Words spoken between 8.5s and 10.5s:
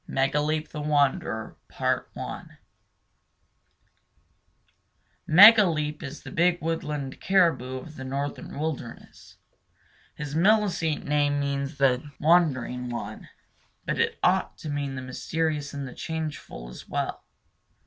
wilderness. His